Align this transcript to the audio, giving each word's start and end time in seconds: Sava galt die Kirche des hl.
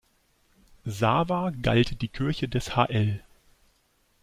Sava 0.83 1.51
galt 1.51 2.01
die 2.01 2.07
Kirche 2.07 2.49
des 2.49 2.75
hl. 2.75 3.21